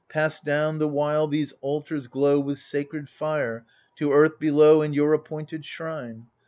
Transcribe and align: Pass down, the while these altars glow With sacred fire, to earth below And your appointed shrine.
Pass 0.09 0.39
down, 0.39 0.79
the 0.79 0.87
while 0.87 1.27
these 1.27 1.53
altars 1.61 2.07
glow 2.07 2.39
With 2.39 2.57
sacred 2.57 3.07
fire, 3.07 3.67
to 3.97 4.11
earth 4.11 4.39
below 4.39 4.81
And 4.81 4.95
your 4.95 5.13
appointed 5.13 5.63
shrine. 5.63 6.25